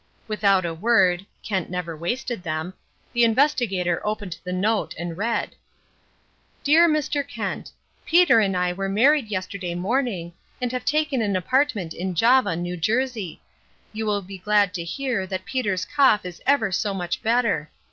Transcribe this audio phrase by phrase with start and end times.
[0.27, 2.73] Without a word (Kent never wasted them)
[3.13, 5.53] the Investigator opened the note and read:
[6.63, 7.27] "Dear Mr.
[7.27, 7.71] Kent,
[8.03, 12.77] "Peter and I were married yesterday morning, and have taken an apartment in Java, New
[12.77, 13.43] Jersey.
[13.93, 17.69] You will be glad to hear that Peter's cough is ever so much better.